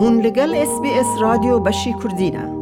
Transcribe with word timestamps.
هون 0.00 0.20
لگل 0.20 0.54
اس 0.54 0.80
بی 0.82 0.90
اس 0.90 1.06
رادیو 1.20 1.58
بشی 1.58 1.94
کردینه 2.02 2.52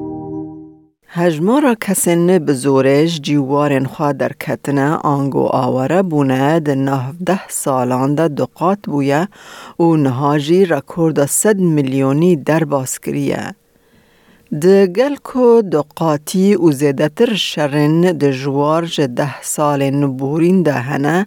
هجمارا 1.09 1.75
کسین 1.75 2.39
بزورش 2.39 3.21
جیوارن 3.21 3.85
خواه 3.85 4.13
در 4.13 4.33
کتنه 4.33 4.95
آنگو 4.95 5.47
آواره 5.47 6.03
بونه 6.03 6.61
ده 6.61 6.75
نهفده 6.75 7.41
سالان 7.49 8.15
ده 8.15 8.29
دقات 8.29 8.79
بویه 8.85 9.29
و 9.79 9.97
نهاجی 9.97 10.65
رکورد 10.65 11.27
صد 11.27 11.59
میلیونی 11.59 12.37
در 12.37 12.65
باسکریه. 12.65 13.55
ده 14.61 14.87
گل 14.87 15.17
کو 15.25 15.63
دقاتی 15.63 16.57
و 16.57 16.71
زیدتر 16.71 17.35
شرن 17.35 18.01
ده 18.01 18.33
جوار 18.33 18.85
ده 19.19 19.43
سال 19.43 19.91
نبورین 19.91 20.63
ده 20.63 20.73
هنه 20.73 21.27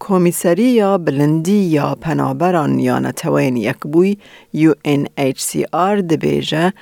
کمیسری 0.00 0.62
یا 0.62 0.98
بلندی 0.98 1.52
یا 1.52 1.94
پنابران 2.00 2.78
یا 2.78 2.98
نتوین 2.98 3.56
یک 3.56 3.78
بوی 3.92 4.16
UNHCR 4.56 6.00
دبیجه 6.10 6.72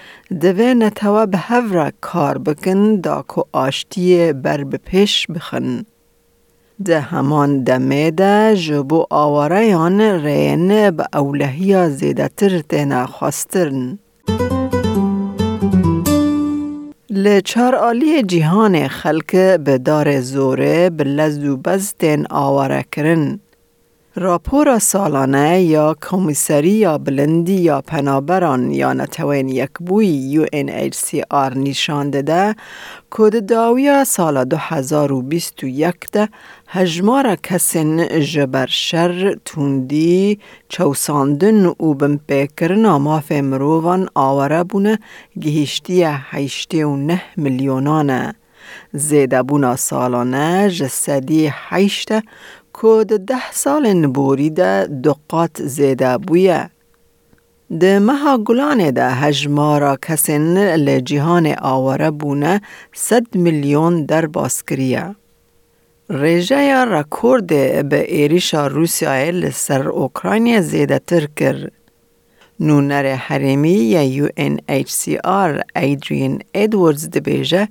دوه 0.41 0.75
نتوه 0.75 1.27
به 1.27 1.39
هفره 1.39 1.93
کار 2.01 2.39
بکن 2.39 2.97
دا 3.01 3.25
که 3.35 3.43
آشتی 3.53 4.33
بر 4.33 4.65
بپیش 4.65 5.27
بخن. 5.27 5.85
ده 6.85 7.01
همان 7.01 7.65
دمه 7.65 8.11
ده 8.11 8.57
جبو 8.57 9.07
آواره 9.11 9.67
یان 9.67 10.01
رین 10.01 10.91
به 10.91 11.05
اولهی 11.15 11.91
زیده 11.91 12.29
تر 12.29 12.59
تینا 12.59 13.07
خواسترن. 13.07 13.99
لچار 17.27 17.75
جیهان 18.23 18.89
خلک 18.89 19.37
به 19.37 19.79
دار 19.79 20.21
زوره 20.21 20.91
به 20.91 21.05
لزو 21.05 21.57
بزتین 21.57 22.27
آواره 22.31 22.85
کرن. 22.93 23.41
راپور 24.19 24.79
سالانه 24.79 25.63
یا 25.63 25.97
کمیسری 26.11 26.71
یا 26.71 26.99
بلندی 26.99 27.53
یا 27.53 27.81
پنابران 27.81 28.71
یا 28.71 28.93
نتوین 28.93 29.49
یک 29.49 29.71
بوی 29.81 30.47
UNHCR 30.47 31.57
نشان 31.57 32.11
داده 32.11 32.57
کد 33.11 33.47
داویا 33.47 34.05
سال 34.05 34.45
2021 34.45 35.95
ده 36.13 36.29
هجمار 36.69 37.37
کسین 37.37 38.21
جبر 38.21 38.67
شر 38.67 39.37
توندی 39.45 40.39
چوساندن 40.69 41.67
و 41.67 41.95
بمپیکرن 41.95 42.87
آماف 42.87 43.33
مروان 43.33 44.09
آوره 44.15 44.65
بونه 44.65 44.99
گهشتی 45.41 46.03
هشتی 46.05 46.83
و 46.83 46.97
نه 46.97 47.23
میلیونانه. 47.37 48.35
زیده 48.93 49.43
بونا 49.43 49.77
سالانه 49.77 50.71
جسدی 50.71 51.51
هشته 51.53 52.23
کود 52.81 53.07
ده 53.27 53.53
سال 53.53 53.85
نبوری 53.93 54.51
ده 54.51 54.87
دقات 55.05 55.63
زیده 55.63 56.19
بویه. 56.19 56.71
ده 57.81 57.99
مها 57.99 58.39
گلانه 58.39 58.91
ده 58.91 59.11
هجمارا 59.11 59.97
کسین 59.97 60.59
لجیهان 60.59 61.47
آواره 61.63 62.11
بونه 62.11 62.61
صد 62.93 63.27
میلیون 63.35 64.05
در 64.05 64.27
باسکریه. 64.27 65.15
ریجه 66.11 66.63
یا 66.63 66.85
رکورد 66.85 67.47
به 67.89 68.01
ایریشا 68.15 68.67
روسیای 68.67 69.31
لسر 69.33 69.89
اوکراینی 69.89 70.61
زیده 70.61 70.99
تر 70.99 71.27
کر. 71.37 71.71
نونر 72.61 73.15
حریمی 73.15 73.79
یا 73.95 74.03
یو 74.03 74.29
این 74.37 74.61
ایچ 74.69 74.91
سی 74.91 75.17
آر 75.17 75.63
ایدرین 75.77 76.43
ادواردز 76.55 77.11
دبیجه 77.11 77.69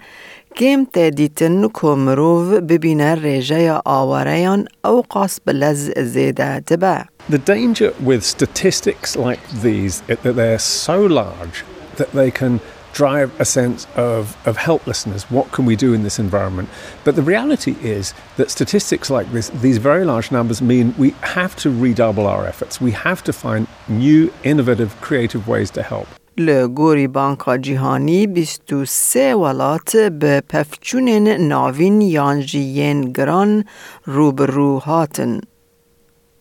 کم 0.56 0.86
تدیتن 0.92 1.68
که 1.68 1.86
مروف 1.86 2.52
ببینه 2.52 3.14
ریجه 3.14 3.60
یا 3.60 3.82
آواره 3.84 4.64
او 4.84 5.02
قاس 5.08 5.40
بلز 5.46 5.90
زیده 5.98 6.60
دبه. 6.60 7.04
The 7.30 7.38
danger 7.38 7.92
with 8.04 8.24
statistics 8.24 9.16
like 9.16 9.40
these 9.62 10.02
is 10.08 10.18
that 10.24 10.34
they're 10.36 10.58
so 10.58 10.98
large 11.06 11.64
that 11.96 12.10
they 12.12 12.30
can 12.30 12.60
drive 12.92 13.30
a 13.40 13.44
sense 13.44 13.86
of, 13.96 14.36
of 14.46 14.56
helplessness. 14.56 15.30
What 15.30 15.52
can 15.52 15.64
we 15.64 15.76
do 15.76 15.94
in 15.94 16.02
this 16.02 16.18
environment? 16.18 16.68
But 17.04 17.14
the 17.16 17.22
reality 17.22 17.76
is 17.82 18.14
that 18.36 18.50
statistics 18.50 19.10
like 19.10 19.30
this, 19.32 19.48
these 19.50 19.78
very 19.78 20.04
large 20.04 20.30
numbers, 20.30 20.60
mean 20.60 20.94
we 20.98 21.10
have 21.22 21.54
to 21.56 21.70
redouble 21.70 22.26
our 22.26 22.46
efforts. 22.46 22.80
We 22.80 22.92
have 22.92 23.22
to 23.24 23.32
find 23.32 23.66
new, 23.88 24.32
innovative, 24.42 25.00
creative 25.00 25.46
ways 25.46 25.70
to 25.72 25.82
help. 25.82 26.08
لگوری 26.37 27.07
بانکا 27.07 27.57
جیهانی 27.57 28.27
23 28.27 29.35
ولات 29.35 29.97
به 29.97 30.41
پفچون 30.49 31.09
ناوین 31.27 32.01
یانجیین 32.01 33.01
گران 33.01 33.65
روبرو 34.05 34.79
هاتن. 34.79 35.41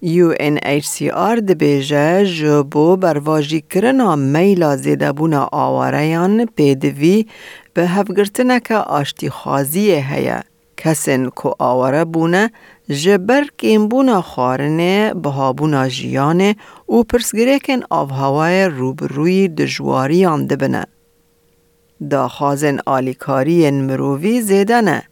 UNHCR 0.04 1.40
دبیجه 1.48 2.24
جبو 2.24 2.96
برواجی 2.96 3.60
کرنا 3.70 4.16
میلا 4.16 4.76
زیده 4.76 5.12
بونا 5.12 5.48
آواریان 5.52 6.46
پیدوی 6.46 7.26
به 7.74 7.86
هفگرتنه 7.88 8.60
که 8.60 8.74
آشتی 8.74 9.30
خازیه 9.30 10.06
هیا. 10.10 10.53
کسین 10.76 11.30
کو 11.30 11.54
آواره 11.58 12.04
بونه 12.04 12.50
جبر 12.88 13.44
کیم 13.58 13.88
بونا 13.88 14.22
خارنه 14.22 15.14
بها 15.14 15.88
جیانه 15.88 16.56
و 16.88 17.02
پرسگریکن 17.02 17.80
آف 17.90 18.10
هوای 18.10 18.64
روبروی 18.64 19.48
دجواریان 19.48 20.46
دبنه. 20.46 20.86
دا 22.10 22.28
خازن 22.28 22.78
آلیکاری 22.86 23.70
مرووی 23.70 24.40
زیدنه. 24.40 25.02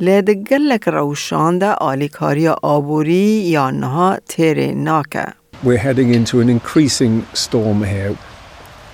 لدگلک 0.00 0.88
روشان 0.88 1.58
ده 1.58 1.72
آلیکاری 1.72 2.48
آبوری 2.48 3.42
یا 3.54 3.70
نها 3.70 4.16
تیره 4.28 4.72
ناکه. 4.74 5.26
We're 5.64 5.78
heading 5.78 6.14
into 6.14 6.40
an 6.40 6.48
increasing 6.48 7.26
storm 7.32 7.82
here. 7.82 8.16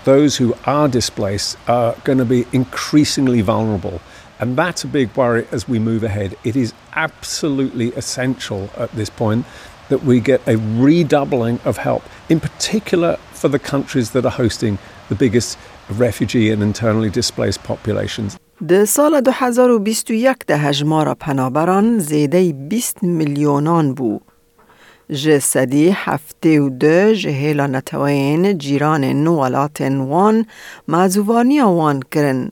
Those 0.04 0.36
who 0.36 0.54
are 0.64 0.88
displaced 0.88 1.56
are 1.68 1.94
going 2.04 2.18
to 2.18 2.24
be 2.24 2.46
increasingly 2.52 3.40
vulnerable. 3.40 4.00
And 4.41 4.55
that's 4.55 4.83
a 4.83 4.87
big 4.87 5.09
worry 5.15 5.45
as 5.51 5.67
we 5.67 5.79
move 5.79 6.03
ahead. 6.03 6.35
It 6.43 6.55
is 6.55 6.73
absolutely 6.93 7.87
essential 8.01 8.69
at 8.77 8.91
this 8.99 9.09
point 9.09 9.45
that 9.89 10.03
we 10.03 10.19
get 10.19 10.41
a 10.47 10.57
redoubling 10.57 11.59
of 11.65 11.77
help, 11.77 12.03
in 12.29 12.39
particular 12.39 13.17
for 13.31 13.49
the 13.55 13.59
countries 13.59 14.11
that 14.11 14.25
are 14.25 14.37
hosting 14.43 14.77
the 15.09 15.15
biggest 15.15 15.57
refugee 15.89 16.51
and 16.51 16.61
internally 16.61 17.09
displaced 17.09 17.63
populations. 17.63 18.37
ده 18.61 18.85
سال 18.85 19.21
2021 19.21 20.35
ده 20.47 20.57
هجمار 20.57 21.13
پنابران 21.13 21.99
زیده 21.99 22.51
20 22.51 23.03
میلیونان 23.03 23.93
بو. 23.93 24.19
جسدی 25.09 25.89
هفته 25.89 26.59
و 26.59 26.69
ده 26.69 27.15
جهیلا 27.15 27.67
نتوین 27.67 28.57
جیران 28.57 29.03
نوالات 29.03 29.81
وان 29.81 30.45
مازوانی 30.87 31.61
وان 31.61 31.99
کرن. 32.11 32.51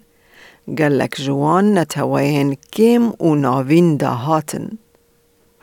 گلک 0.78 1.14
جوان 1.16 1.78
نتوین 1.78 2.56
کم 2.72 3.12
و 3.20 3.34
ناوین 3.34 3.96
دهاتن. 3.96 4.78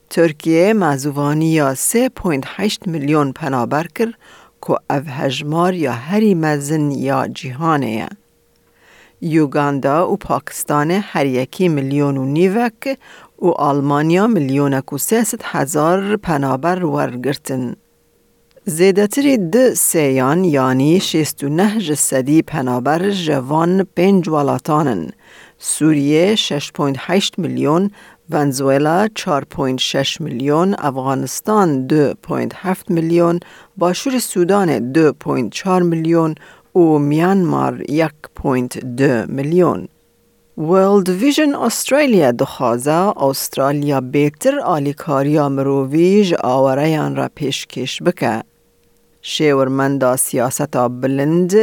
ترکیه 0.09 0.73
مازوانی 0.73 1.51
یا 1.51 1.75
3.8 1.75 2.88
میلیون 2.88 3.31
پنابر 3.31 3.88
کر 3.88 4.13
که 4.62 4.72
او 4.72 5.03
هجمار 5.07 5.73
یا 5.73 5.91
هری 5.91 6.34
مزن 6.35 6.91
یا 6.91 7.28
جیهانه 7.28 8.09
یوگاندا 9.22 10.12
و 10.12 10.18
پاکستان 10.18 10.91
هر 10.91 11.25
یکی 11.25 11.69
میلیون 11.69 12.18
و 12.18 12.25
نیوک 12.25 12.97
و 13.41 13.47
آلمانیا 13.47 14.28
میلیون 14.28 14.74
و 14.74 14.81
هزار 15.44 16.18
پنابر 16.18 16.85
ورگرتن. 16.85 17.75
زیدتری 18.70 19.38
ده 19.38 19.74
سیان 19.74 20.44
یعنی 20.44 21.00
شیست 21.00 21.44
و 21.44 21.50
نه 21.50 21.80
جسدی 21.80 22.42
پنابر 22.42 23.10
جوان 23.10 23.88
پنج 23.96 24.30
ولاتانن. 24.30 25.10
سوریه 25.60 26.36
6.8 26.36 27.38
میلیون، 27.38 27.92
ونزوئلا 28.30 29.08
4.6 29.08 30.22
میلیون، 30.22 30.76
افغانستان 30.80 31.88
2.7 31.88 32.90
میلیون، 32.90 33.40
باشور 33.78 34.19
سودان 34.19 34.94
2.4 34.94 35.68
میلیون 35.68 36.36
و 36.75 36.80
میانمار 36.80 37.84
1.2 37.84 39.02
میلیون. 39.28 39.88
ورلد 40.58 41.10
ویژن 41.10 41.56
استرالیا 41.56 42.31
دخوازه 42.31 42.92
استرالیا 43.24 44.02
بهتر 44.02 44.60
آلیکاریا 44.60 45.50
مروویج 45.50 46.34
آوریان 46.44 47.16
را 47.16 47.30
پیشکش 47.36 48.04
بکه. 48.04 48.44
شیورمندا 49.29 50.15
سیاست 50.15 50.77
بلند 50.77 51.56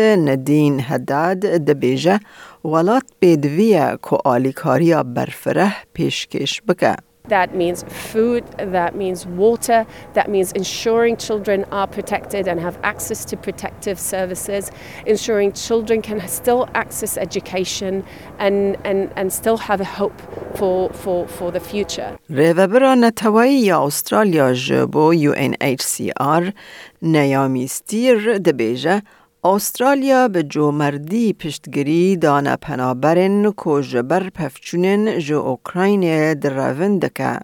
هداد 0.80 1.40
دبیجه 1.40 2.20
ولات 2.64 3.02
بدویه 3.22 3.98
که 4.02 4.18
آلیکاریا 4.24 5.02
برفره 5.02 5.76
پیشکش 5.92 6.62
بکه. 6.68 6.96
That 7.29 7.53
means 7.53 7.83
food, 7.83 8.43
that 8.57 8.95
means 8.95 9.25
water, 9.27 9.85
that 10.13 10.29
means 10.29 10.51
ensuring 10.53 11.15
children 11.17 11.63
are 11.71 11.85
protected 11.85 12.47
and 12.47 12.59
have 12.59 12.79
access 12.83 13.23
to 13.25 13.37
protective 13.37 13.99
services, 13.99 14.71
ensuring 15.05 15.51
children 15.53 16.01
can 16.01 16.27
still 16.27 16.67
access 16.73 17.17
education 17.17 18.03
and, 18.39 18.77
and, 18.83 19.11
and 19.15 19.31
still 19.31 19.57
have 19.57 19.79
a 19.79 19.85
hope 19.85 20.19
for, 20.57 20.89
for, 20.89 21.27
for 21.27 21.51
the 21.51 21.59
future. 21.59 22.17
ریوبرا 22.29 22.95
نتوایی 22.95 23.61
یا 23.61 23.85
استرالیا 23.85 24.53
جبو 24.53 25.13
UNHCR 25.13 26.53
نیامی 27.01 27.67
ستیر 27.67 28.37
دبیجه 28.37 29.01
استرالیا 29.46 30.28
به 30.28 30.42
جومردی 30.42 31.32
پشتگیری 31.32 32.16
دانه 32.16 32.56
پنابرن 32.56 33.52
که 33.64 33.82
جبر 33.82 34.30
پفچونن 34.30 35.18
جو 35.18 35.38
اوکراین 35.38 36.34
دروین 36.34 36.98
دکه. 36.98 37.38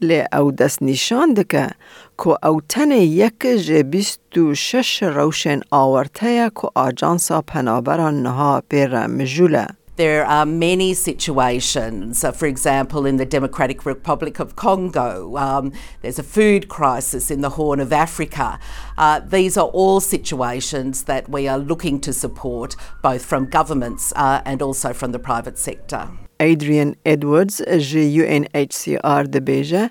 لی 0.00 0.24
او 0.32 0.52
دست 0.52 0.82
نشان 0.82 1.34
دکه 1.34 1.70
که 2.18 2.46
او 2.46 2.60
تن 2.68 2.90
یک 2.90 3.40
جه 3.42 3.82
بیست 3.82 4.38
و 4.38 4.54
شش 4.54 5.02
روشن 5.02 5.60
آورته 5.70 6.50
که 6.60 6.68
آجانسا 6.74 7.42
پنابران 7.42 8.22
نها 8.22 8.62
پیر 8.68 9.06
مجوله. 9.06 9.66
There 10.00 10.24
are 10.24 10.46
many 10.46 10.94
situations, 10.94 12.24
uh, 12.24 12.32
for 12.32 12.46
example, 12.46 13.04
in 13.04 13.18
the 13.18 13.26
Democratic 13.26 13.84
Republic 13.84 14.40
of 14.40 14.56
Congo, 14.56 15.36
um, 15.36 15.74
there's 16.00 16.18
a 16.18 16.22
food 16.22 16.68
crisis 16.68 17.30
in 17.30 17.42
the 17.42 17.50
Horn 17.50 17.80
of 17.80 17.92
Africa. 17.92 18.58
Uh, 18.96 19.20
these 19.20 19.58
are 19.58 19.66
all 19.66 20.00
situations 20.00 21.02
that 21.02 21.28
we 21.28 21.46
are 21.48 21.58
looking 21.58 22.00
to 22.00 22.14
support, 22.14 22.76
both 23.02 23.26
from 23.26 23.44
governments 23.44 24.14
uh, 24.16 24.40
and 24.46 24.62
also 24.62 24.94
from 24.94 25.12
the 25.12 25.18
private 25.18 25.58
sector. 25.58 26.08
Adrian 26.40 26.96
Edwards 27.04 27.60
ji 27.68 28.06
UNHCR 28.22 29.28
dibeje 29.28 29.82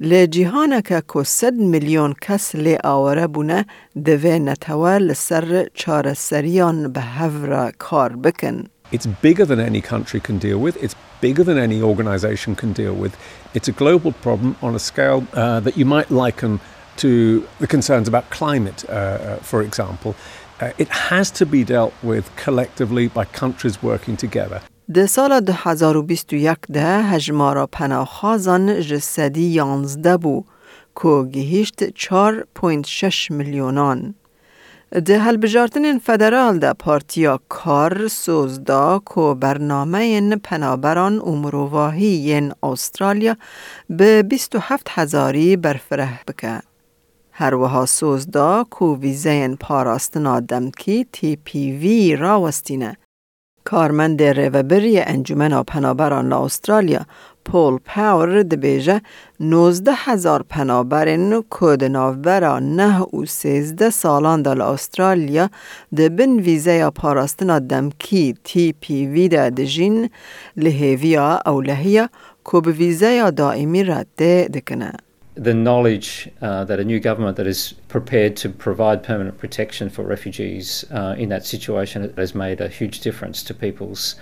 li 0.00 0.22
ġiħanaka 0.36 1.02
ku 1.12 1.20
7 1.20 1.68
miljon 1.68 2.14
kas 2.16 2.54
li 2.56 2.78
għawarabuna 2.80 3.60
divena 3.92 4.56
tawal 4.56 5.10
l-ser 5.10 5.68
ċara 5.76 6.16
serjon 6.16 6.86
bħavra 6.96 7.66
kar 7.76 8.16
bikin. 8.16 8.64
It's 8.91 9.07
bigger 9.27 9.45
than 9.45 9.59
any 9.59 9.81
country 9.81 10.19
can 10.19 10.37
deal 10.37 10.59
with. 10.59 10.75
It's 10.83 10.95
bigger 11.21 11.43
than 11.43 11.57
any 11.57 11.81
organization 11.81 12.55
can 12.55 12.73
deal 12.73 12.93
with. 12.93 13.13
It's 13.53 13.67
a 13.67 13.71
global 13.71 14.11
problem 14.11 14.55
on 14.61 14.75
a 14.75 14.79
scale 14.79 15.25
uh, 15.33 15.59
that 15.61 15.75
you 15.77 15.85
might 15.85 16.09
liken 16.11 16.59
to 16.97 17.47
the 17.59 17.67
concerns 17.67 18.07
about 18.07 18.29
climate, 18.29 18.85
uh, 18.87 18.91
uh, 18.91 19.37
for 19.37 19.61
example. 19.61 20.15
Uh, 20.61 20.71
it 20.77 20.89
has 20.89 21.31
to 21.31 21.45
be 21.45 21.63
dealt 21.63 21.93
with 22.03 22.25
collectively 22.35 23.07
by 23.07 23.25
countries 23.25 23.81
working 23.81 24.15
together. 24.17 24.61
ده 24.89 25.05
سال 25.05 25.39
2021 25.39 26.55
ده 26.69 27.03
هجمارا 27.03 27.67
پناهخوازان 27.67 28.81
جسدی 28.81 29.41
یانزده 29.41 30.17
بو 30.17 30.43
که 31.01 31.23
گهیشت 31.31 31.89
4.6 31.89 33.31
میلیونان. 33.31 34.15
ده 34.92 35.18
هلبجارتن 35.18 35.98
فدرال 35.98 36.58
ده 36.58 36.72
پارتیا 36.72 37.40
کار 37.48 38.08
سوزدا 38.08 39.02
که 39.14 39.34
برنامه 39.40 39.98
این 39.98 40.36
پنابران 40.36 41.20
امروواهی 41.26 42.06
ین 42.06 42.52
استرالیا 42.62 43.36
به 43.90 44.22
27 44.22 44.86
هزاری 44.90 45.56
برفره 45.56 46.20
بکه. 46.28 46.60
هر 47.32 47.54
وها 47.54 47.86
سوزدا 47.86 48.64
که 48.78 48.84
ویزه 48.84 49.30
این 49.30 49.56
پاراستنا 49.56 50.40
دمکی 50.40 51.06
تی 51.12 51.36
پی 51.36 51.72
وی 51.72 52.16
راوستینه. 52.16 52.96
کارمند 53.64 54.22
ریوبری 54.22 55.00
انجمن 55.00 55.62
پنابران 55.62 56.32
استرالیا 56.32 57.00
پول 57.48 57.78
پاور 57.84 58.42
دبیجه 58.42 59.00
نوزده 59.40 59.92
هزار 59.94 60.42
پنابرین 60.42 61.42
کود 61.50 61.84
نافبرا 61.84 62.58
نه 62.58 63.00
و 63.00 63.24
سیزده 63.26 63.90
سالان 63.90 64.42
دال 64.42 64.60
استرالیا 64.60 65.50
ده 65.96 66.08
بن 66.08 66.32
ویزه 66.46 66.72
یا 66.72 66.90
پاراستنا 66.90 67.58
دمکی 67.58 68.34
تی 68.44 68.74
پی 68.80 69.06
وی 69.06 69.28
ده 69.28 69.50
دجین 69.50 70.10
لحیویا 70.56 71.40
او 71.46 71.60
لحیا 71.60 72.08
که 72.44 72.60
به 72.60 72.72
ویزه 72.72 73.10
یا 73.12 73.30
دائمی 73.30 73.84
را 73.84 74.04
ده 74.16 74.48
دکنه. 74.54 75.07
The 75.38 75.54
knowledge 75.54 76.28
uh, 76.42 76.64
that 76.64 76.80
a 76.80 76.84
new 76.84 76.98
government 76.98 77.36
that 77.36 77.46
is 77.46 77.72
prepared 77.86 78.36
to 78.36 78.48
provide 78.48 79.04
permanent 79.04 79.38
protection 79.38 79.88
for 79.88 80.02
refugees 80.02 80.84
uh, 80.90 81.14
in 81.16 81.28
that 81.28 81.46
situation 81.46 82.12
has 82.16 82.34
made 82.34 82.60
a 82.60 82.68
huge 82.68 83.00
difference 83.00 83.44
to 83.44 83.54
people's 83.54 84.16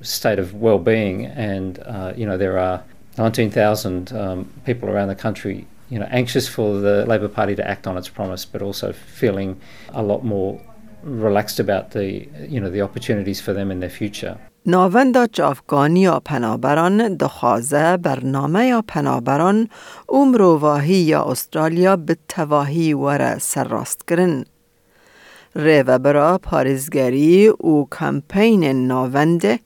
state 0.00 0.38
of 0.38 0.54
well-being. 0.54 1.26
And 1.26 1.80
uh, 1.80 2.12
you 2.16 2.24
know 2.24 2.38
there 2.38 2.56
are 2.56 2.84
19,000 3.18 4.12
um, 4.12 4.52
people 4.64 4.88
around 4.88 5.08
the 5.08 5.16
country, 5.16 5.66
you 5.88 5.98
know, 5.98 6.06
anxious 6.10 6.46
for 6.46 6.78
the 6.78 7.04
Labor 7.04 7.28
Party 7.28 7.56
to 7.56 7.66
act 7.66 7.88
on 7.88 7.98
its 7.98 8.08
promise, 8.08 8.44
but 8.44 8.62
also 8.62 8.92
feeling 8.92 9.60
a 9.88 10.02
lot 10.04 10.24
more 10.24 10.60
relaxed 11.04 11.60
about 11.60 11.90
the 11.90 12.28
you 12.48 12.60
know 12.60 12.70
the 12.70 12.82
opportunities 12.82 13.40
for 13.40 13.52
them 13.52 13.70
in 13.70 13.80
their 13.80 13.90
future. 13.90 14.36
ناوندا 14.66 15.26
جافگانی 15.26 16.00
یا 16.00 16.20
پنابران 16.20 17.16
دخوازه 17.16 17.96
برنامه 17.96 18.66
یا 18.66 18.82
پنابران 18.88 19.68
امروواهی 20.08 20.94
یا 20.94 21.24
استرالیا 21.24 21.96
به 21.96 22.16
تواهی 22.28 22.92
وره 22.92 23.38
سرراست 23.38 24.08
کرن. 24.08 24.44
ریو 25.56 25.98
برا 25.98 26.38
پارزگری 26.38 27.48
و 27.48 27.84
کمپین 27.92 28.86
ناونده 28.86 29.58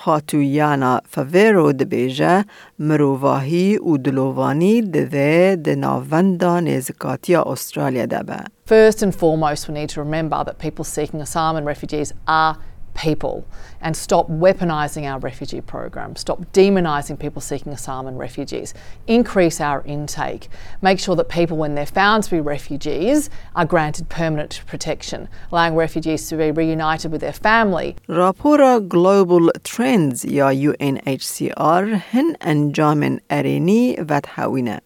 خاتویانا 0.00 1.00
فویرو 1.10 1.72
دبیجه 1.72 2.44
مروواهی 2.78 3.78
و 3.78 3.96
دلووانی 3.96 4.82
دوه 4.82 5.56
د 5.64 5.68
ناوندا 5.68 6.60
نزکاتی 6.60 7.34
استرالیا 7.34 8.06
دبه. 8.06 8.38
First 8.66 9.02
and 9.02 9.14
foremost, 9.14 9.68
we 9.68 9.74
need 9.74 9.88
to 9.88 10.00
remember 10.02 10.44
that 10.44 10.58
people 10.58 10.84
seeking 10.84 11.20
asylum 11.20 11.56
and 11.56 11.66
refugees 11.66 12.12
are 12.26 12.56
people 12.97 13.45
and 13.81 13.95
stop 13.95 14.29
weaponising 14.29 15.03
our 15.03 15.19
refugee 15.19 15.61
program, 15.61 16.15
stop 16.15 16.39
demonising 16.53 17.19
people 17.19 17.41
seeking 17.41 17.73
asylum 17.73 18.07
and 18.07 18.17
refugees, 18.17 18.73
increase 19.07 19.59
our 19.59 19.83
intake, 19.85 20.47
make 20.81 20.99
sure 20.99 21.15
that 21.15 21.29
people, 21.29 21.57
when 21.57 21.75
they're 21.75 21.85
found 21.85 22.23
to 22.23 22.31
be 22.31 22.39
refugees, 22.39 23.29
are 23.55 23.65
granted 23.65 24.07
permanent 24.09 24.61
protection, 24.67 25.27
allowing 25.51 25.75
refugees 25.75 26.29
to 26.29 26.37
be 26.37 26.51
reunited 26.51 27.11
with 27.11 27.21
their 27.21 27.33
family. 27.33 27.95
راپور 28.09 28.87
Global 28.87 29.51
Trends 29.63 30.25
یا 30.25 30.51
UNHCR 30.53 32.01
هن 32.11 32.35
انجام 32.41 33.19
ارینی 33.29 33.97
و 34.09 34.19
تحوینه. 34.19 34.81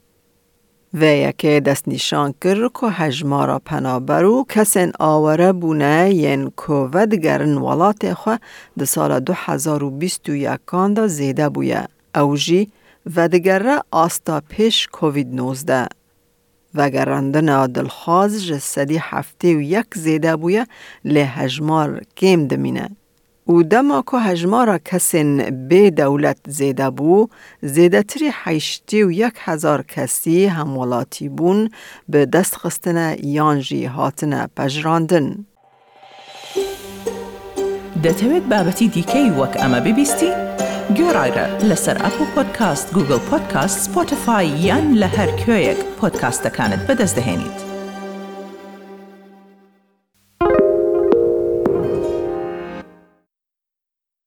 و 0.94 1.04
یکی 1.04 1.60
دست 1.60 1.88
نشان 1.88 2.34
کر 2.40 2.68
که 2.68 2.86
هجمارا 2.86 3.58
پنابرو 3.58 4.44
کسین 4.48 4.92
آوره 5.00 5.52
بونه 5.52 6.14
ین 6.14 6.52
که 6.56 6.72
ودگرن 6.72 7.58
ولات 7.58 8.14
خو 8.14 8.36
ده 8.78 8.84
سال 8.84 9.20
دو 9.20 9.32
هزار 9.36 9.84
و 9.84 9.90
بیست 9.90 10.28
و 10.28 10.34
یکان 10.34 10.94
دا 10.94 11.06
زیده 11.06 11.48
بویه. 11.48 11.88
او 12.14 12.36
جی 12.36 12.70
ودگره 13.16 13.78
آستا 13.90 14.42
پیش 14.48 14.88
کووید 14.92 15.34
نوزده. 15.34 15.88
وگرندن 16.74 17.66
دلخواز 17.66 18.46
جسدی 18.46 18.98
هفته 19.00 19.56
و 19.56 19.60
یک 19.60 19.86
زیده 19.94 20.36
بویه 20.36 20.66
لی 21.04 21.20
هجمار 21.20 22.00
کم 22.16 22.46
دمینه. 22.46 22.90
و 23.48 23.62
دەما 23.62 24.02
کو 24.08 24.16
هەژمارە 24.28 24.78
کەسێن 24.88 25.30
بێ 25.68 25.84
دەولەت 26.00 26.40
زێدە 26.58 26.88
بوو، 26.96 27.28
زێدەتری 27.74 28.30
حیشتی 28.42 29.02
و 29.02 29.10
یەک 29.22 29.36
هزار 29.46 29.80
کەسی 29.92 30.50
هەموڵاتی 30.56 31.28
بوون 31.36 31.60
بە 32.12 32.20
دەستخستنە 32.34 33.08
یانژی 33.36 33.90
هاتنە 33.96 34.40
پەژراندن. 34.56 35.28
دەتەوێت 38.04 38.44
بابەتی 38.52 38.88
دیکەی 38.94 39.34
وەک 39.38 39.54
ئەمە 39.60 39.80
ببیستی؟ 39.86 40.30
گۆڕایرە 40.96 41.46
لەسەر 41.68 41.96
ئەپ 42.04 42.16
و 42.22 42.24
پۆدکاست 42.34 42.86
گوگل 42.94 43.20
پۆدکاست 43.28 43.78
سپۆتفاای 43.84 44.48
یان 44.66 44.86
لە 45.00 45.08
هەر 45.16 45.30
کوێیەک 45.40 45.80
پۆدکاستەکانت 45.98 46.82
بەدەستدەێنیت. 46.88 47.71